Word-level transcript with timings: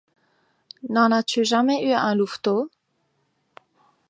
N'en 0.89 1.11
as-tu 1.11 1.45
jamais 1.45 1.85
eu 1.85 1.91
un 1.93 2.15
louveteau? 2.15 2.71